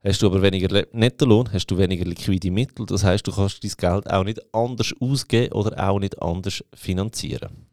Hast 0.03 0.21
du 0.21 0.27
aber 0.27 0.41
weniger 0.41 0.85
Nettolohn, 0.93 1.51
hast 1.51 1.67
du 1.67 1.77
weniger 1.77 2.05
liquide 2.05 2.51
Mittel. 2.51 2.85
Das 2.85 3.03
heißt, 3.03 3.27
du 3.27 3.31
kannst 3.31 3.63
dein 3.63 3.71
Geld 3.77 4.09
auch 4.09 4.23
nicht 4.23 4.53
anders 4.53 4.93
ausgeben 5.01 5.53
oder 5.53 5.89
auch 5.89 5.99
nicht 5.99 6.21
anders 6.21 6.63
finanzieren. 6.73 7.66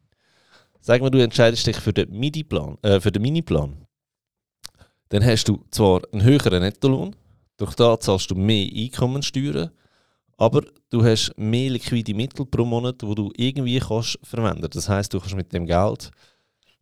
Sagen 0.85 1.03
wir, 1.03 1.09
du 1.09 1.17
entscheidest 1.17 1.65
dich 1.65 1.77
für 1.77 1.93
den 1.93 2.11
MIDI-Plan, 2.11 2.77
äh, 2.83 2.99
für 2.99 3.11
den 3.11 3.23
Mini-Plan. 3.23 3.87
Dann 5.09 5.25
hast 5.25 5.47
du 5.47 5.65
zwar 5.71 6.03
einen 6.11 6.21
höheren 6.21 6.61
Nettolohn, 6.61 7.15
durch 7.57 7.73
das 7.73 8.01
zahlst 8.01 8.29
du 8.29 8.35
mehr 8.35 8.69
Einkommenssteuern, 8.71 9.71
aber 10.37 10.61
du 10.91 11.03
hast 11.03 11.33
mehr 11.37 11.71
liquide 11.71 12.13
Mittel 12.13 12.45
pro 12.45 12.65
Monat, 12.65 13.01
wo 13.01 13.15
du 13.15 13.31
irgendwie 13.35 13.79
kannst 13.79 14.19
verwenden. 14.21 14.67
Das 14.69 14.87
heißt, 14.87 15.11
du 15.11 15.19
kannst 15.19 15.35
mit 15.35 15.51
dem 15.53 15.65
Geld, 15.65 16.11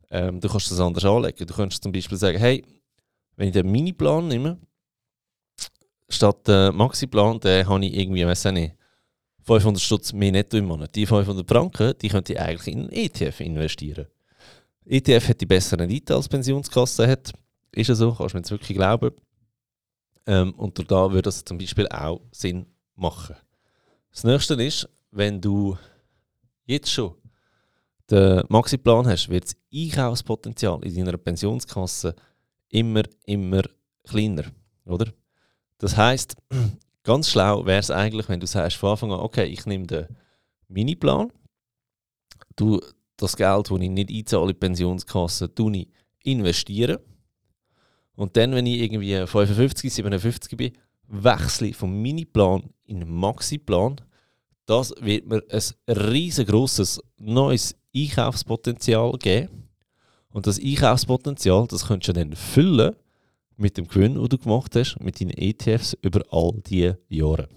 ähm, 0.10 0.42
du 0.42 0.50
kannst 0.50 0.70
das 0.70 0.82
anders 0.82 1.06
anlegen. 1.06 1.48
Du 1.48 1.54
kannst 1.54 1.82
zum 1.82 1.94
Beispiel 1.94 2.18
sagen, 2.18 2.40
hey, 2.40 2.62
wenn 3.38 3.48
ich 3.48 3.54
den 3.54 3.72
Mini-Plan 3.72 4.28
nehme, 4.28 4.60
statt 6.10 6.46
den 6.46 6.76
Maxi-Plan, 6.76 7.40
dann 7.40 7.70
habe 7.70 7.86
ich 7.86 7.98
irgendwie, 7.98 8.26
weiß 8.26 8.52
nicht, 8.52 8.76
500 9.44 9.82
Stutz 9.82 10.14
mehr 10.14 10.32
netto 10.32 10.58
im 10.58 10.66
Monat. 10.66 10.96
Die 10.96 11.06
500 11.06 11.48
Franken, 11.48 11.94
die 12.02 12.10
könnte 12.10 12.34
ich 12.34 12.40
eigentlich 12.40 12.74
in 12.74 12.80
einen 12.82 12.92
ETF 12.92 13.40
investieren. 13.42 14.08
ETF 14.86 15.30
hat 15.30 15.42
die 15.42 15.46
besseren 15.46 15.82
Rendite 15.82 16.16
als 16.16 16.28
Pensionskasse 16.28 17.08
hat. 17.08 17.32
Ist 17.72 17.88
ja 17.88 17.96
so, 17.96 18.14
kannst 18.14 18.34
du 18.34 18.40
mir 18.40 18.50
wirklich 18.50 18.78
glauben. 18.78 19.12
Ähm, 20.26 20.54
und 20.54 20.80
da 20.92 21.12
würde 21.12 21.24
das 21.24 21.44
zum 21.44 21.58
Beispiel 21.58 21.88
auch 21.88 22.22
Sinn 22.32 22.66
machen. 22.96 23.36
Das 24.12 24.24
nächste 24.24 24.54
ist, 24.56 24.88
wenn 25.12 25.42
du 25.42 25.78
jetzt 26.66 26.92
schon 26.92 27.16
den 28.10 28.44
Maxi-Plan 28.48 29.08
hast, 29.08 29.30
wird 29.30 29.46
das 29.46 29.56
Einkaufspotenzial 29.74 30.84
in 30.86 31.06
deiner 31.06 31.18
Pensionskasse 31.18 32.16
immer, 32.70 33.04
immer 33.26 33.64
kleiner. 34.04 34.46
Oder? 34.86 35.12
Das 35.78 35.98
heißt, 35.98 36.36
ganz 37.04 37.30
schlau 37.30 37.66
wäre 37.66 37.80
es 37.80 37.92
eigentlich, 37.92 38.30
wenn 38.30 38.40
du 38.40 38.48
sagst 38.48 38.78
von 38.78 38.92
Anfang 38.92 39.12
an, 39.12 39.20
okay, 39.20 39.46
ich 39.46 39.66
nehme 39.66 39.86
den 39.86 40.08
Mini-Plan, 40.68 41.32
du 42.56 42.82
das 43.18 43.36
Geld, 43.36 43.70
das 43.70 43.80
ich 43.80 43.90
nicht 43.90 44.10
einzahle 44.10 44.44
in 44.44 44.48
die 44.50 44.54
Pensionskasse, 44.54 45.52
investiere. 46.24 47.02
Und 48.16 48.38
dann, 48.38 48.54
wenn 48.54 48.66
ich 48.66 48.82
irgendwie 48.82 49.26
55, 49.26 49.94
57 49.94 50.58
bin, 50.58 50.74
wechsle 51.08 51.74
vom 51.74 52.02
Mini-Plan 52.02 52.70
in 52.86 53.02
den 53.02 53.12
Maxi-Plan. 53.12 54.02
Das 54.66 54.94
wird 55.02 55.28
mir 55.28 55.44
ein 55.50 55.94
riesengroßes 55.94 57.02
neues 57.18 57.76
Einkaufspotenzial 57.96 59.18
geben. 59.18 59.70
Und 60.30 60.48
das 60.48 60.60
Einkaufspotenzial, 60.60 61.68
das 61.68 61.88
könntest 61.88 62.10
du 62.10 62.14
dann 62.14 62.36
füllen 62.36 62.96
mit 63.58 63.78
dem 63.78 63.88
Gewinn, 63.88 64.16
den 64.16 64.28
du 64.28 64.38
gemacht 64.38 64.76
hast, 64.76 65.00
mit 65.00 65.20
deinen 65.20 65.38
ETFs 65.38 65.96
über 66.02 66.22
all 66.32 66.54
diese 66.66 66.98
Jahre. 67.10 67.48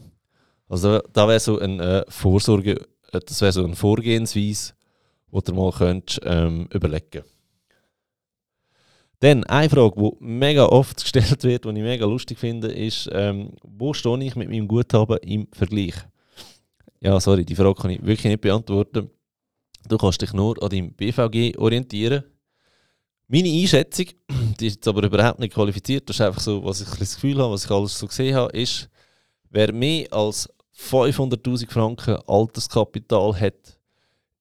Also 0.68 0.98
da 1.12 1.28
wäre 1.28 1.40
so 1.40 1.58
eine 1.58 2.04
äh, 2.06 2.10
Vorsorge, 2.10 2.72
äh, 3.12 3.20
das 3.24 3.40
wäre 3.40 3.52
so 3.52 3.64
eine 3.64 3.76
Vorgehensweise, 3.76 4.74
die 5.32 5.40
du 5.42 5.54
mal 5.54 5.72
könntest, 5.72 6.20
ähm, 6.24 6.68
überlegen 6.72 7.22
Dann 9.20 9.44
eine 9.44 9.70
Frage, 9.70 9.94
die 9.96 10.24
mega 10.24 10.66
oft 10.66 10.96
gestellt 11.02 11.42
wird, 11.44 11.64
die 11.64 11.68
ich 11.68 11.74
mega 11.74 12.06
lustig 12.06 12.38
finde, 12.38 12.68
ist, 12.68 13.08
ähm, 13.12 13.52
wo 13.62 13.94
stehe 13.94 14.22
ich 14.24 14.36
mit 14.36 14.48
meinem 14.48 14.68
Guthaben 14.68 15.18
im 15.18 15.48
Vergleich? 15.52 15.94
Ja, 17.00 17.20
sorry, 17.20 17.44
die 17.44 17.54
Frage 17.54 17.80
kann 17.80 17.90
ich 17.90 18.04
wirklich 18.04 18.24
nicht 18.24 18.40
beantworten. 18.40 19.10
Du 19.88 19.98
kannst 19.98 20.20
dich 20.20 20.32
nur 20.32 20.60
an 20.62 20.70
deinem 20.70 20.92
BVG 20.92 21.56
orientieren 21.58 22.24
meine 23.28 23.48
Einschätzung, 23.48 24.06
die 24.60 24.66
ist 24.66 24.76
jetzt 24.76 24.88
aber 24.88 25.02
überhaupt 25.02 25.38
nicht 25.38 25.54
qualifiziert, 25.54 26.08
das 26.08 26.16
ist 26.16 26.20
einfach 26.20 26.40
so, 26.40 26.64
was 26.64 26.80
ich 26.80 26.88
das 26.98 27.14
Gefühl 27.14 27.38
habe, 27.38 27.52
was 27.52 27.64
ich 27.64 27.70
alles 27.70 27.98
so 27.98 28.06
gesehen 28.06 28.34
habe, 28.34 28.56
ist, 28.56 28.88
wer 29.50 29.72
mehr 29.72 30.12
als 30.12 30.48
500.000 30.78 31.70
Franken 31.70 32.18
Alterskapital 32.26 33.40
hat, 33.40 33.78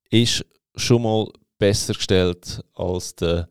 ist 0.09 0.45
schon 0.75 1.01
mal 1.01 1.27
besser 1.57 1.93
gestellt 1.93 2.63
als 2.73 3.15
der 3.15 3.47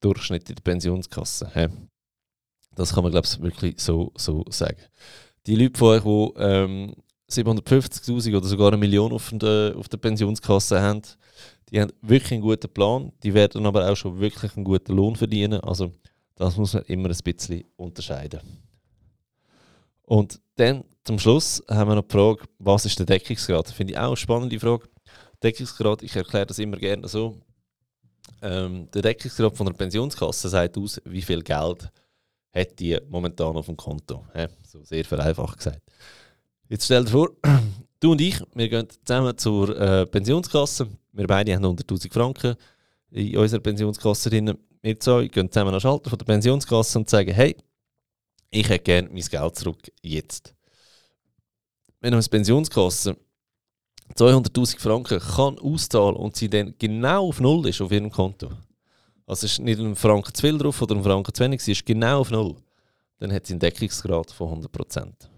Durchschnitt 0.00 0.48
in 0.50 0.56
der 0.56 0.62
Pensionskasse. 0.62 1.70
Das 2.74 2.92
kann 2.92 3.04
man, 3.04 3.12
glaube 3.12 3.26
ich, 3.26 3.40
wirklich 3.40 3.80
so, 3.80 4.12
so 4.16 4.44
sagen. 4.50 4.80
Die 5.46 5.54
Leute 5.54 5.78
von 5.78 5.88
euch, 5.88 6.02
die 6.02 6.42
ähm, 6.42 6.94
750.000 7.34 8.36
oder 8.36 8.46
sogar 8.46 8.68
eine 8.68 8.76
Million 8.76 9.12
auf 9.12 9.30
der, 9.32 9.74
auf 9.76 9.88
der 9.88 9.98
Pensionskasse 9.98 10.80
haben, 10.80 11.02
die 11.70 11.80
haben 11.80 11.92
wirklich 12.02 12.32
einen 12.32 12.42
guten 12.42 12.72
Plan, 12.72 13.12
die 13.22 13.34
werden 13.34 13.66
aber 13.66 13.90
auch 13.90 13.96
schon 13.96 14.20
wirklich 14.20 14.56
einen 14.56 14.64
guten 14.64 14.94
Lohn 14.94 15.16
verdienen. 15.16 15.60
Also 15.60 15.92
das 16.36 16.56
muss 16.56 16.74
man 16.74 16.84
immer 16.84 17.08
ein 17.08 17.18
bisschen 17.24 17.64
unterscheiden. 17.76 18.40
Und 20.02 20.40
dann 20.56 20.84
zum 21.04 21.18
Schluss 21.18 21.62
haben 21.68 21.90
wir 21.90 21.94
noch 21.96 22.06
die 22.06 22.12
Frage, 22.12 22.44
was 22.58 22.86
ist 22.86 22.98
der 22.98 23.06
Deckungsgrad? 23.06 23.68
Finde 23.70 23.92
ich 23.92 23.98
auch 23.98 24.08
eine 24.08 24.16
spannende 24.16 24.58
Frage. 24.60 24.88
Deckungsgrad, 25.42 26.02
ich 26.02 26.14
erkläre 26.16 26.46
das 26.46 26.58
immer 26.58 26.76
gerne 26.76 27.08
so. 27.08 27.40
Ähm, 28.40 28.88
der 28.92 29.02
Deckungsgrad 29.02 29.56
von 29.56 29.66
der 29.66 29.74
Pensionskasse 29.74 30.48
sagt 30.48 30.78
aus, 30.78 31.00
wie 31.04 31.22
viel 31.22 31.42
Geld 31.42 31.90
hat 32.54 32.78
die 32.78 32.98
momentan 33.08 33.56
auf 33.56 33.66
dem 33.66 33.76
Konto. 33.76 34.24
Ja, 34.34 34.48
so 34.66 34.82
sehr 34.84 35.04
vereinfacht 35.04 35.58
gesagt. 35.58 35.82
Jetzt 36.68 36.86
stell 36.86 37.04
dir 37.04 37.10
vor, 37.10 37.30
du 38.00 38.12
und 38.12 38.20
ich, 38.20 38.40
wir 38.54 38.68
gehen 38.68 38.88
zusammen 39.04 39.36
zur 39.36 39.78
äh, 39.78 40.06
Pensionskasse. 40.06 40.88
Wir 41.12 41.26
beide 41.26 41.54
haben 41.54 41.64
100'000 41.64 42.12
Franken 42.12 42.56
in 43.10 43.36
unserer 43.36 43.60
Pensionskasse 43.60 44.30
drin. 44.30 44.56
Wir 44.80 44.98
zwei 44.98 45.28
gehen 45.28 45.50
zusammen 45.50 45.68
an 45.68 45.74
den 45.74 45.80
Schalter 45.80 46.08
von 46.08 46.18
der 46.18 46.24
Pensionskasse 46.24 46.98
und 46.98 47.10
sagen, 47.10 47.32
hey, 47.32 47.54
ich 48.50 48.68
hätte 48.68 48.84
gerne 48.84 49.08
mein 49.12 49.22
Geld 49.22 49.56
zurück, 49.56 49.92
jetzt. 50.00 50.54
Wenn 52.00 52.14
unsere 52.14 52.30
Pensionskasse 52.30 53.16
200'000 54.16 54.80
Franken 54.80 55.20
kann 55.20 55.58
auszahlen 55.58 56.16
und 56.16 56.36
sie 56.36 56.48
dann 56.48 56.74
genau 56.78 57.28
auf 57.28 57.40
Null 57.40 57.68
ist 57.68 57.80
auf 57.82 57.92
ihrem 57.92 58.10
Konto, 58.10 58.50
Also 59.26 59.46
ist 59.46 59.58
nicht 59.58 59.80
ein 59.80 59.96
Franken 59.96 60.32
zu 60.32 60.40
viel 60.40 60.56
drauf 60.56 60.80
oder 60.80 60.94
ein 60.94 61.02
Franken 61.02 61.34
zu 61.34 61.44
wenig, 61.44 61.60
sie 61.60 61.72
ist 61.72 61.84
genau 61.84 62.20
auf 62.20 62.30
Null. 62.30 62.56
Dann 63.18 63.32
hat 63.32 63.46
sie 63.46 63.52
einen 63.52 63.60
Deckungsgrad 63.60 64.30
von 64.30 64.62
100%. 64.62 65.33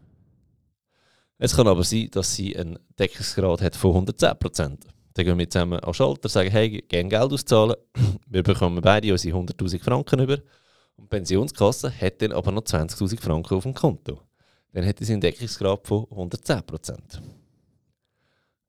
Es 1.38 1.55
kann 1.55 1.69
aber 1.69 1.85
sein, 1.85 2.09
dass 2.12 2.35
sie 2.35 2.57
einen 2.57 2.78
Deckungsgrad 2.99 3.61
hat 3.61 3.76
von 3.76 4.07
110%. 4.07 4.78
Dann 5.14 5.25
gehen 5.25 5.38
wir 5.38 5.49
zusammen 5.49 5.78
an 5.81 5.87
den 5.87 5.95
Schalter, 5.95 6.28
sagen, 6.28 6.50
hey, 6.50 6.83
gerne 6.83 7.09
Geld 7.09 7.33
auszahlen. 7.33 7.76
Wir 8.26 8.43
bekommen 8.43 8.81
beide 8.83 9.12
unsere 9.12 9.38
100'000 9.38 9.83
Franken 9.83 10.21
über. 10.21 10.38
Und 10.97 11.05
die 11.05 11.09
Pensionskasse 11.09 11.90
hat 11.90 12.21
dann 12.21 12.33
aber 12.33 12.52
noch 12.52 12.62
20'000 12.62 13.21
Franken 13.21 13.55
auf 13.55 13.62
dem 13.62 13.73
Konto. 13.73 14.21
Dann 14.73 14.87
hat 14.87 14.99
sie 14.99 15.12
einen 15.12 15.23
Deckungsgrad 15.23 15.87
von 15.87 16.05
110%. 16.05 16.99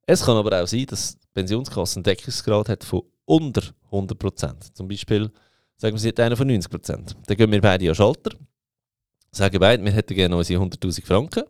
Es 0.06 0.24
kann 0.24 0.38
aber 0.38 0.62
auch 0.62 0.68
sein, 0.68 0.86
dass 0.86 1.20
die 1.20 1.28
Pensionskasse 1.34 1.98
einen 1.98 2.04
Deckungsgrad 2.04 2.70
hat 2.70 2.84
von 2.86 3.02
unter 3.26 3.64
100%. 3.92 4.74
Zum 4.74 4.88
Beispiel, 4.88 5.30
sagen 5.76 5.96
wir, 5.96 6.00
sie 6.00 6.10
hat 6.10 6.20
einen 6.22 6.38
von 6.38 6.50
90%. 6.50 7.16
Dann 7.26 7.38
gehen 7.38 7.52
wir 7.52 7.62
beide 7.62 7.84
an 7.84 7.88
den 7.88 7.96
Schalter, 7.96 8.32
sagen 9.32 9.60
beide, 9.60 9.84
wir 9.84 9.92
hätten 9.92 10.16
gerne 10.16 10.38
unsere 10.38 10.64
100'000 10.64 11.06
Franken. 11.06 11.44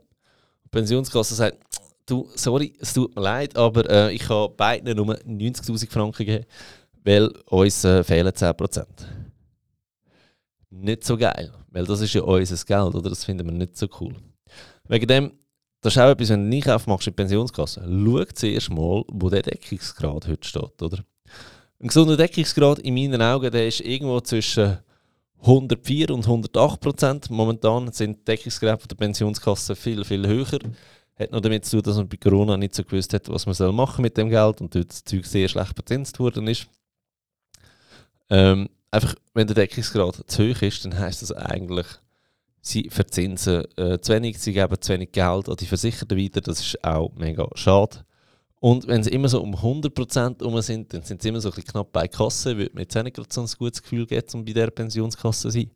Pensionskasse 0.67 1.35
sagt, 1.35 1.57
du, 2.05 2.29
sorry, 2.35 2.73
es 2.79 2.93
tut 2.93 3.15
mir 3.15 3.21
leid, 3.21 3.55
aber 3.55 3.89
äh, 3.89 4.13
ich 4.13 4.27
habe 4.29 4.53
beiden 4.55 4.95
nur 4.95 5.15
90'000 5.15 5.89
Franken 5.89 6.25
gegeben, 6.25 6.45
weil 7.03 7.27
uns 7.45 7.83
äh, 7.83 8.03
fehlen 8.03 8.31
10%. 8.31 8.85
Nicht 10.69 11.03
so 11.03 11.17
geil, 11.17 11.53
weil 11.69 11.85
das 11.85 12.01
ist 12.01 12.13
ja 12.13 12.21
unser 12.21 12.65
Geld, 12.65 12.95
oder? 12.95 13.09
Das 13.09 13.23
finden 13.25 13.45
wir 13.45 13.53
nicht 13.53 13.77
so 13.77 13.87
cool. 13.99 14.15
Wegen 14.87 15.07
dem, 15.07 15.31
das 15.81 15.95
ist 15.95 16.01
auch 16.01 16.09
etwas, 16.09 16.29
wenn 16.29 16.39
du 16.39 16.45
einen 16.45 16.53
Einkauf 16.53 16.87
in 16.87 16.97
die 16.97 17.11
Pensionskasse, 17.11 17.81
schau 17.87 18.23
zuerst 18.33 18.69
mal, 18.69 19.03
wo 19.07 19.29
der 19.29 19.43
Deckungsgrad 19.43 20.27
heute 20.27 20.47
steht, 20.47 20.81
oder? 20.81 21.03
Ein 21.79 21.87
gesunder 21.87 22.17
Deckungsgrad 22.17 22.79
in 22.79 22.95
meinen 22.95 23.21
Augen, 23.21 23.51
der 23.51 23.67
ist 23.67 23.81
irgendwo 23.81 24.19
zwischen 24.21 24.79
104 25.41 26.09
und 26.11 26.25
108 26.25 26.79
Prozent. 26.79 27.29
Momentan 27.29 27.91
sind 27.91 28.19
die 28.19 28.25
Deckungsgrade 28.25 28.87
der 28.87 28.95
Pensionskasse 28.95 29.75
viel, 29.75 30.03
viel 30.03 30.25
höher. 30.27 30.59
Hat 31.19 31.31
noch 31.31 31.41
damit 31.41 31.65
zu 31.65 31.77
tun, 31.77 31.83
dass 31.83 31.97
man 31.97 32.07
bei 32.07 32.17
Corona 32.17 32.57
nicht 32.57 32.75
so 32.75 32.83
gewusst 32.83 33.13
hat, 33.13 33.27
was 33.29 33.45
man 33.45 33.55
soll 33.55 33.73
mit 33.99 34.17
dem 34.17 34.29
Geld 34.29 34.61
und 34.61 34.73
dort 34.73 34.89
das 34.89 35.03
Zeug 35.03 35.25
sehr 35.25 35.47
schlecht 35.47 35.75
bezinst 35.75 36.19
worden 36.19 36.47
ist. 36.47 36.67
Ähm, 38.29 38.69
einfach, 38.91 39.15
wenn 39.33 39.47
der 39.47 39.55
Deckungsgrad 39.55 40.23
zu 40.27 40.43
hoch 40.43 40.61
ist, 40.61 40.85
dann 40.85 40.97
heisst 40.97 41.21
das 41.21 41.31
eigentlich, 41.31 41.87
sie 42.61 42.89
verzinsen 42.89 43.65
äh, 43.77 43.99
zu 43.99 44.13
wenig, 44.13 44.39
sie 44.39 44.53
geben 44.53 44.81
zu 44.81 44.93
wenig 44.93 45.11
Geld 45.11 45.49
an 45.49 45.55
die 45.55 45.65
Versicherten 45.65 46.17
weiter. 46.17 46.41
Das 46.41 46.59
ist 46.59 46.83
auch 46.83 47.11
mega 47.15 47.47
schade. 47.55 48.05
Und 48.59 48.87
wenn 48.87 49.03
sie 49.03 49.11
immer 49.11 49.29
so 49.29 49.41
um 49.41 49.55
100% 49.55 50.41
um 50.41 50.59
sind, 50.61 50.93
dann 50.93 51.03
sind 51.03 51.21
sie 51.21 51.29
immer 51.29 51.39
so 51.39 51.49
ein 51.49 51.55
bisschen 51.55 51.71
knapp 51.71 51.91
bei 51.91 52.07
Kasse. 52.07 52.57
Würde 52.57 52.73
mir 52.73 52.81
jetzt 52.81 52.97
auch 52.97 53.03
nicht 53.03 53.17
so 53.31 53.41
ein 53.41 53.49
gutes 53.57 53.81
Gefühl 53.81 54.07
geben, 54.07 54.27
um 54.33 54.45
bei 54.45 54.53
dieser 54.53 54.71
Pensionskasse 54.71 55.41
zu 55.41 55.49
sein. 55.51 55.71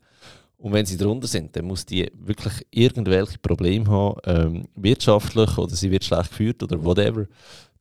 Und 0.57 0.73
wenn 0.73 0.85
sie 0.85 0.97
drunter 0.97 1.27
sind, 1.27 1.55
dann 1.55 1.65
muss 1.65 1.85
die 1.85 2.11
wirklich 2.13 2.53
irgendwelche 2.69 3.39
Probleme 3.39 3.87
haben, 3.87 4.19
ähm, 4.25 4.67
wirtschaftlich 4.75 5.57
oder 5.57 5.75
sie 5.75 5.89
wird 5.89 6.03
schlecht 6.03 6.29
geführt 6.29 6.61
oder 6.61 6.83
whatever. 6.83 7.25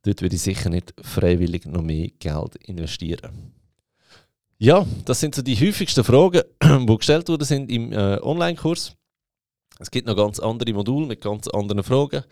Dort 0.03 0.21
würde 0.21 0.35
ich 0.35 0.41
sicher 0.41 0.69
nicht 0.69 0.93
freiwillig 0.99 1.65
noch 1.67 1.83
mehr 1.83 2.09
Geld 2.17 2.55
investieren. 2.65 3.53
Ja, 4.57 4.85
das 5.05 5.19
sind 5.19 5.35
so 5.35 5.43
die 5.43 5.55
häufigsten 5.55 6.03
Fragen, 6.03 6.41
die 6.87 6.97
gestellt 6.97 7.29
worden 7.29 7.45
sind 7.45 7.71
im 7.71 7.91
äh, 7.93 8.19
Online-Kurs. 8.21 8.95
Es 9.81 9.89
gibt 9.89 10.05
noch 10.05 10.15
ganz 10.15 10.39
andere 10.39 10.73
Module 10.73 11.07
mit 11.07 11.21
ganz 11.21 11.47
anderen 11.47 11.81
Fragen. 11.81 12.23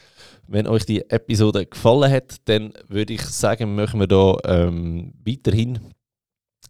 Wenn 0.47 0.67
euch 0.67 0.85
die 0.85 1.01
Episode 1.09 1.65
gefallen 1.65 2.11
hat, 2.11 2.35
dann 2.45 2.73
würde 2.87 3.13
ich 3.13 3.23
sagen, 3.23 3.73
machen 3.73 3.99
wir 3.99 4.07
da 4.07 4.37
ähm, 4.45 5.13
weiterhin 5.25 5.79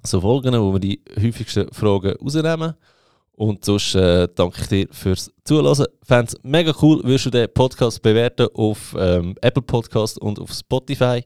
so 0.04 0.22
Folgen, 0.22 0.54
wo 0.54 0.72
wir 0.72 0.80
die 0.80 1.02
häufigsten 1.22 1.72
Fragen 1.74 2.16
rausnehmen. 2.16 2.76
Und 3.34 3.66
sonst 3.66 3.94
äh, 3.96 4.30
danke 4.34 4.62
ich 4.62 4.68
dir 4.68 4.88
fürs 4.92 5.30
Zuhören. 5.44 5.86
Fände 6.02 6.32
es 6.32 6.44
mega 6.44 6.74
cool, 6.82 7.02
würdest 7.04 7.26
du 7.26 7.30
den 7.30 7.54
Podcast 7.54 8.02
bewerten 8.02 8.48
auf 8.54 8.96
ähm, 8.98 9.36
Apple 9.42 9.64
Podcast 9.64 10.18
und 10.20 10.40
auf 10.40 10.54
Spotify. 10.54 11.24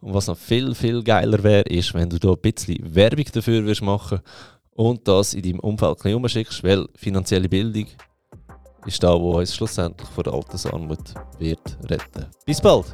Und 0.00 0.14
was 0.14 0.28
noch 0.28 0.38
viel, 0.38 0.76
viel 0.76 1.02
geiler 1.02 1.42
wäre, 1.42 1.62
ist, 1.62 1.92
wenn 1.94 2.08
du 2.08 2.20
da 2.20 2.30
ein 2.30 2.40
bisschen 2.40 2.78
Werbung 2.94 3.24
dafür 3.32 3.64
würdest 3.64 3.82
machen 3.82 4.20
und 4.70 5.06
das 5.08 5.34
in 5.34 5.42
deinem 5.42 5.60
Umfeld 5.60 5.90
ein 5.90 5.96
bisschen 5.96 6.14
umschickst, 6.14 6.62
weil 6.62 6.86
finanzielle 6.94 7.48
Bildung 7.48 7.86
ist 8.86 9.02
da, 9.02 9.18
wo 9.18 9.38
uns 9.38 9.54
schlussendlich 9.54 10.08
vor 10.08 10.24
der 10.24 10.34
Altersarmut 10.34 11.14
wird 11.38 11.78
retten. 11.88 12.26
Bis 12.44 12.60
bald! 12.60 12.86